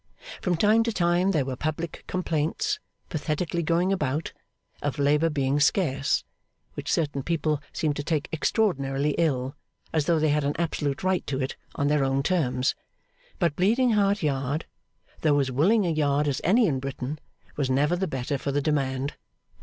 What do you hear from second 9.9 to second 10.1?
as